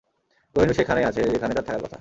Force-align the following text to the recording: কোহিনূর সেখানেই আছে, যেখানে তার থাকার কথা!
কোহিনূর 0.55 0.75
সেখানেই 0.75 1.05
আছে, 1.05 1.21
যেখানে 1.25 1.53
তার 1.53 1.65
থাকার 1.67 1.79
কথা! 1.79 1.89